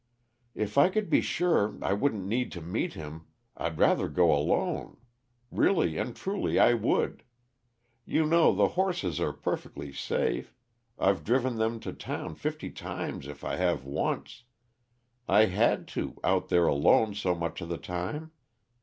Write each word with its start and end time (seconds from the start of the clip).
"If 0.55 0.79
I 0.79 0.89
could 0.89 1.11
be 1.11 1.21
sure 1.21 1.77
I 1.83 1.93
wouldn't 1.93 2.25
need 2.25 2.51
to 2.53 2.61
meet 2.61 2.93
him, 2.95 3.27
I'd 3.55 3.77
rather 3.77 4.07
go 4.09 4.33
alone; 4.35 4.97
really 5.51 5.99
and 5.99 6.15
truly, 6.15 6.57
I 6.57 6.73
would. 6.73 7.21
You 8.03 8.25
know 8.25 8.51
the 8.51 8.69
horses 8.69 9.19
are 9.19 9.31
perfectly 9.31 9.93
safe 9.93 10.55
I've 10.97 11.23
driven 11.23 11.57
them 11.59 11.79
to 11.81 11.93
town 11.93 12.33
fifty 12.33 12.71
times 12.71 13.27
if 13.27 13.43
I 13.43 13.57
have 13.57 13.85
once. 13.85 14.41
I 15.29 15.45
had 15.45 15.87
to, 15.89 16.17
out 16.23 16.47
there 16.49 16.65
alone 16.65 17.13
so 17.13 17.35
much 17.35 17.61
of 17.61 17.69
the 17.69 17.77
time. 17.77 18.31